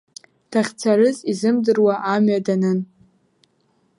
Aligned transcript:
Дахьцарыз 0.51 1.17
изымдыруа, 1.31 1.95
амҩа 2.13 2.39
данын. 2.45 2.79